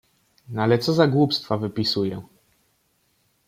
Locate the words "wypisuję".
1.57-2.21